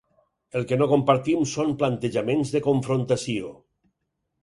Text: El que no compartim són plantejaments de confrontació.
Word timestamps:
El 0.59 0.63
que 0.71 0.79
no 0.81 0.87
compartim 0.93 1.45
són 1.53 1.71
plantejaments 1.83 2.57
de 2.57 2.65
confrontació. 2.71 3.57